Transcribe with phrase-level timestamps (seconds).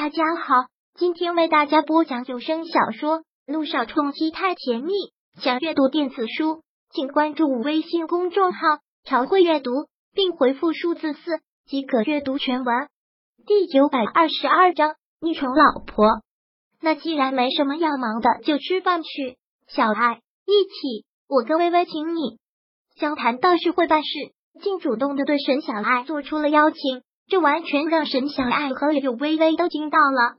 [0.00, 4.92] 大家好，今天为大家播讲有声小说《路上冲击太甜蜜》。
[5.42, 8.60] 想阅读电子书，请关注微信公众号
[9.02, 9.72] “朝会阅读”，
[10.14, 12.88] 并回复数字四即可阅读全文。
[13.44, 16.06] 第九百二十二章，逆宠老婆。
[16.80, 19.36] 那既然没什么要忙的，就吃饭去。
[19.66, 22.38] 小爱，一起，我跟微微请你。
[22.94, 24.08] 萧谈倒是会办事，
[24.62, 27.02] 竟主动的对沈小爱做出了邀请。
[27.28, 30.36] 这完全让沈小爱和柳微微都惊到了。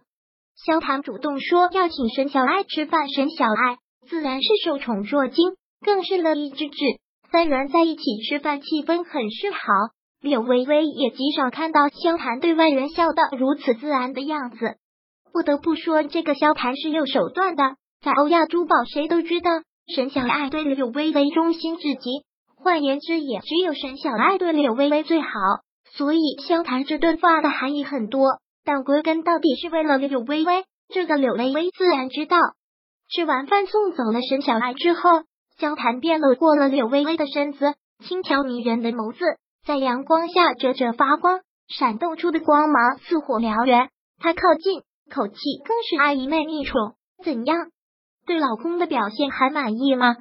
[0.65, 3.77] 萧谈主动说要请沈小爱吃饭，沈小爱
[4.09, 6.77] 自然是受宠若惊，更是乐意之至。
[7.31, 9.59] 三人在一起吃饭，气氛很是好。
[10.19, 14.57] 柳微微也极少看到萧谈对外人笑得如此自然的样子。
[15.31, 17.75] 不得不说，这个萧谈是有手段的。
[18.01, 19.51] 在欧亚珠宝，谁都知道
[19.95, 22.25] 沈小爱对柳微微忠心至极，
[22.57, 25.29] 换言之，也只有沈小爱对柳微微最好。
[25.95, 30.65] 所以，萧谈这顿饭的含义很多，但归根到底是为了柳微微。
[30.87, 32.37] 这个柳微微自然知道。
[33.09, 35.01] 吃完饭送走了沈小爱之后，
[35.57, 39.19] 萧谈便搂过了柳微微的身子，轻巧迷人的眸子
[39.65, 43.89] 在阳光下折折发光，闪动出的光芒似火燎原。
[44.19, 46.93] 他靠近，口气更是阿姨妹逆宠。
[47.23, 47.57] 怎样？
[48.25, 50.17] 对老公的表现还满意吗？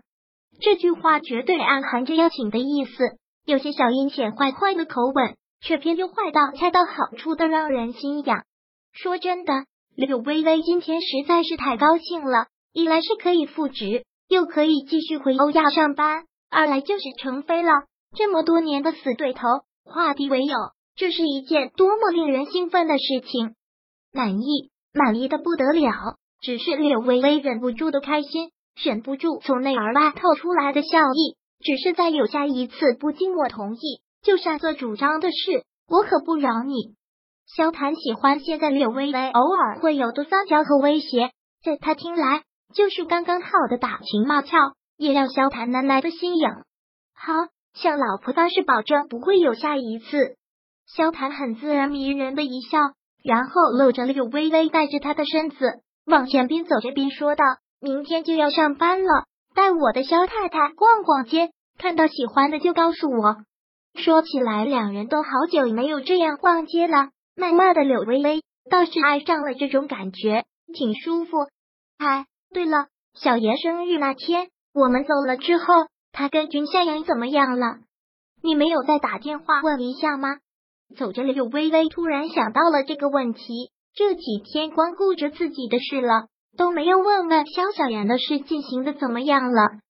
[0.61, 5.37] 这句话绝对暗含着邀请的意思，有些小阴险坏坏的口吻。
[5.61, 8.45] 却偏又坏到恰到好处的让人心痒。
[8.93, 17.73] 说真的，柳微微今天实在是太高兴了，一来是可以复职，又可以继续回欧亚上班；二来就是成飞了。
[18.17, 19.43] 这么多年的死对头
[19.85, 20.55] 化敌为友，
[20.97, 23.55] 这是一件多么令人兴奋的事情！
[24.13, 25.93] 满意，满意的不得了。
[26.41, 28.51] 只是柳微微忍不住的开心，
[28.81, 31.37] 忍不住从内而外透出来的笑意。
[31.61, 34.01] 只是在有下一次不经我同意。
[34.23, 36.95] 就擅自主张的事，我可不饶你。
[37.47, 41.31] 萧谈喜欢现在柳微微偶尔会有的撒娇和威胁，
[41.65, 42.43] 在他听来
[42.75, 46.65] 就是刚刚好的打情骂俏，也让萧谈难耐的心痒。
[47.15, 47.33] 好，
[47.73, 50.37] 向老婆发誓，保证不会有下一次。
[50.87, 52.79] 萧谈很自然迷人的一笑，
[53.25, 57.45] 然后搂着柳微微，带着她的身子往前边走着，边说道
[57.81, 59.25] ：“明天就要上班了，
[59.55, 63.37] 带我的萧太太逛逛街，看到喜欢的就告诉我。”
[63.99, 67.11] 说起来，两人都好久没有这样逛街了。
[67.37, 71.37] 谩骂的柳微微倒是爱上了这种感觉，挺舒服。
[71.99, 75.65] 哎，对了，小妍生日那天我们走了之后，
[76.13, 77.79] 他跟君向阳怎么样了？
[78.43, 80.39] 你没有再打电话问一下吗？
[80.97, 83.71] 走着，柳微微突然想到了这个问题。
[83.95, 89.81] 这几天光顾着自己的事了，都没有问问肖小妍的事进行的怎么样了。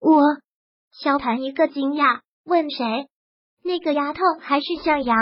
[0.00, 0.22] 我，
[0.90, 3.08] 萧谈一个惊讶，问谁？
[3.68, 5.14] 那个丫头还是向阳？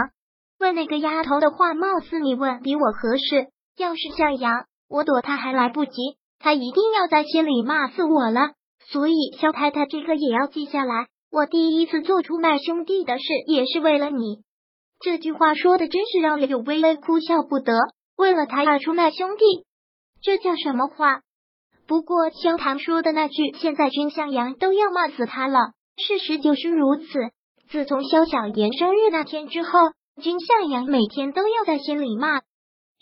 [0.60, 3.48] 问那个丫头的话，貌似你问比我合适。
[3.76, 5.90] 要是向阳，我躲他还来不及，
[6.38, 8.52] 他一定要在心里骂死我了。
[8.88, 11.08] 所以肖太太这个也要记下来。
[11.32, 14.44] 我第一次做出卖兄弟的事，也是为了你。
[15.00, 17.72] 这句话说的真是让柳微微哭笑不得。
[18.16, 19.66] 为了他而出卖兄弟，
[20.22, 21.22] 这叫什么话？
[21.88, 27.04] 不过萧唐说的那句“现在君向阳都要骂死他了”，事实就是如此。
[27.70, 29.70] 自从肖小言生日那天之后，
[30.22, 32.40] 君向阳每天都要在心里骂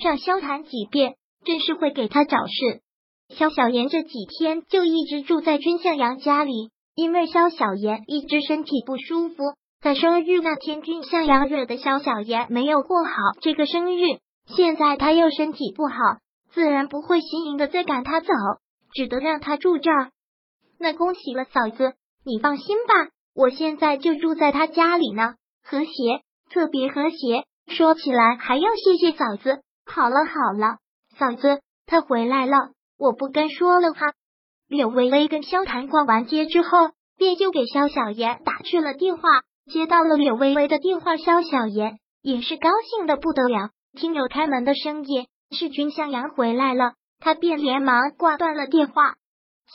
[0.03, 2.81] 让肖谈几遍，真是会给他找事。
[3.29, 9.37] 肖小言这几天就一直住在君向阳家里，因为肖小言一直身体不舒服。
[9.81, 14.01] 在生日那天，君向阳惹得肖小言没有过好这个生日，
[14.47, 15.95] 现在他又身体不好，
[16.53, 18.29] 自然不会心迎的再赶他走，
[18.95, 20.11] 只得让他住这儿。
[20.79, 21.93] 那恭喜了嫂子，
[22.25, 23.14] 你放心吧。
[23.35, 27.45] 我现在就住在他家里呢，和谐，特别和谐。
[27.67, 29.63] 说起来还要谢谢嫂子。
[29.85, 30.77] 好了好了，
[31.19, 34.13] 嫂子，他回来了，我不跟说了哈。
[34.69, 39.23] 柳微微跟萧谈逛完街之后，便又给萧小言打去了电话。
[39.71, 43.71] 接到了柳微微的电话，萧小言也是高兴的不得了。
[43.99, 49.15] 听有开门的声音，是君向阳回来了，他便连忙挂断了电话。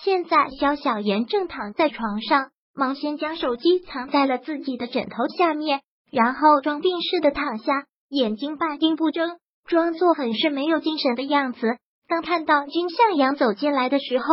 [0.04, 2.52] 现在萧小言正躺在床上。
[2.80, 5.82] 忙先将手机藏在了自己的枕头下面，
[6.12, 9.38] 然后装病似的躺下，眼睛半闭不睁，
[9.68, 11.78] 装作很是没有精神的样子。
[12.08, 14.26] 当看到君向阳走进来的时候，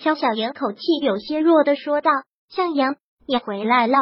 [0.00, 2.10] 肖小妍口气有些弱的说道
[2.50, 2.96] ：“向阳，
[3.28, 3.96] 你回来了。”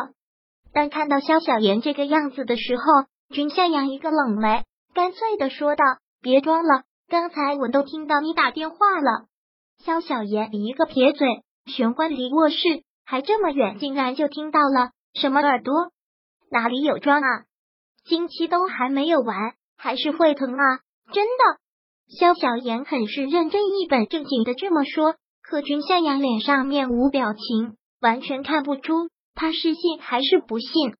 [0.73, 2.82] 当看到肖小妍这个样子的时候，
[3.35, 4.64] 君向阳一个冷眉，
[4.94, 5.85] 干脆的说道
[6.23, 9.26] ：“别装了，刚才我都听到你打电话了。”
[9.85, 12.56] 肖小妍一个撇嘴，玄关离卧室。
[13.10, 15.74] 还这么远，竟然就听到了什么耳朵？
[16.48, 17.42] 哪里有装啊？
[18.04, 20.78] 经期都还没有完，还是会疼啊？
[21.12, 21.58] 真的？
[22.16, 30.94] 萧小言很是认真一本正经的这么说，可君向阳脸上面无表情，完全看不出他是信还是不信。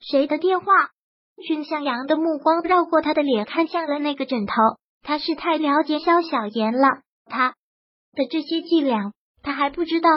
[0.00, 0.66] 谁的电话？
[1.46, 4.52] 君向阳的目光绕过他的脸，看向了那个枕头。
[5.00, 6.88] 他是太了解萧小言了，
[7.24, 7.54] 他
[8.12, 10.10] 的这些伎俩他还不知道。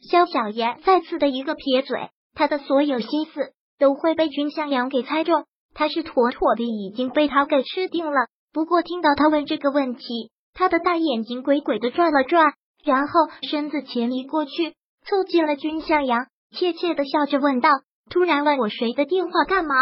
[0.00, 8.28] 萧小言再次的一个撇嘴，他的所有心思都会被君向阳给猜中，他是妥妥的已经被他给吃定了。
[8.52, 12.54] 不过听到他问这个问题，他的大眼睛鬼鬼的转了转，
[12.84, 13.12] 然后
[13.48, 14.74] 身子前移过去，
[15.04, 17.70] 凑近了君向阳，怯怯的笑着问道
[18.10, 19.74] ：“突然问我谁的电话干嘛？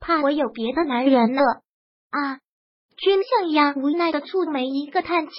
[0.00, 1.42] 怕我有别的男人了？”
[2.10, 2.38] 啊！
[2.96, 5.34] 君向阳无奈的蹙眉一个叹气，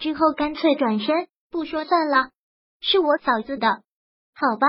[0.00, 2.30] 之后干脆转身不说算了，
[2.80, 3.68] 是我嫂子的，
[4.34, 4.66] 好吧。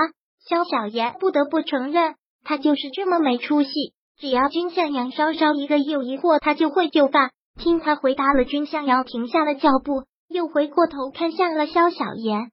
[0.48, 2.14] 肖小言不得不承认，
[2.44, 3.70] 他就是这么没出息，
[4.18, 7.30] 只要君向阳稍稍一个又疑惑，他就会就范。
[7.58, 12.50] 听他回答了，君向阳停下了脚步，又回过头看向了肖小言。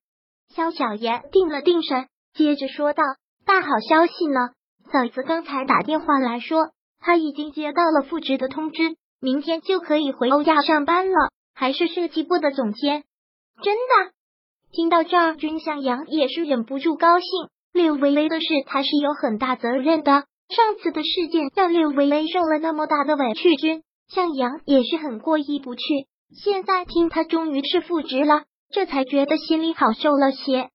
[0.54, 3.04] 肖小言定了定神，接着说道
[3.46, 4.50] ：“大好消息呢，
[4.92, 13.06] 嫂子刚才打电话来说，他已经接到了复职的通知，明天就可以回欧亚上班了，还是设计部的总监。
[13.64, 14.12] 真的？”
[14.72, 17.28] 听到这儿，君向阳也是忍不住高兴。
[17.74, 20.26] 六微微的事，他是有很大责任的。
[20.50, 23.84] 上次的事件让六微微受了那么大的委屈，君。
[24.08, 25.82] 向阳也是很过意不去，
[26.44, 30.70] 现在听他终于是复职了，这才觉得心里好受了些。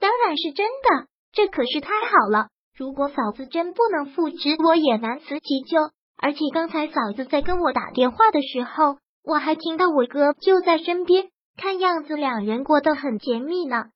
[0.00, 2.48] 当然是真的，这可是太好了。
[2.76, 5.78] 如果嫂子真不能复职，我也难辞其咎。
[6.16, 13.86] 而且刚才嫂子在跟我打电话的时候，我还听到我哥就在身边，看样子两人过得很甜蜜呢。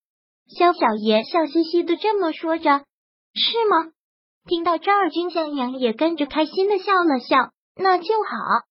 [0.59, 2.85] 肖小爷笑嘻嘻的这么说着，
[3.35, 3.93] 是吗？
[4.47, 7.51] 听到这儿，金向阳也跟着开心的笑了笑。
[7.75, 8.67] 那就好。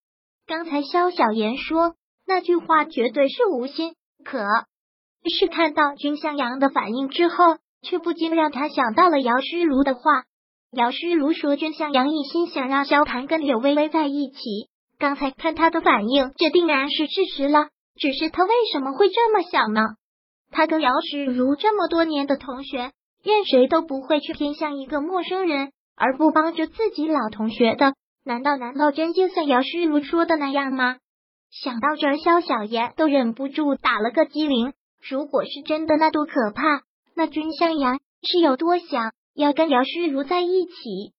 [0.48, 1.96] 刚才萧小言说
[2.26, 4.40] 那句话绝对是无心，可
[5.30, 10.24] 是看到君向阳的反应之后，却不禁让他想到了姚诗如的话。
[10.72, 14.40] 姚诗如说君向阳一心想让萧谭跟柳微微在一起。
[14.98, 17.68] 刚才看他的反应，这定然是事实了。
[17.96, 19.82] 只是他为什么会这么想呢？
[20.52, 22.92] 他跟姚诗如这么多年的同学，
[23.24, 27.94] 任谁都不会去偏向一个陌生人，而不帮着自己老同学的。
[28.24, 30.98] 难道难道真就像姚诗如说的那样吗？
[31.52, 34.74] 想到这儿，萧小言都忍不住打了个激灵。
[35.10, 36.82] 如果是真的，那多可怕！
[37.16, 41.14] 那君向阳是有多想要跟姚诗如在一起？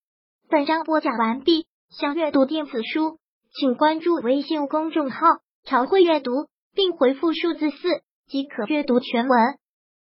[0.50, 1.66] 本章播讲完毕。
[1.88, 3.18] 想阅读电子书，
[3.54, 5.18] 请关注微信公众号
[5.64, 6.32] “朝会阅读”，
[6.76, 7.78] 并回复数字四
[8.28, 9.40] 即可阅读全文。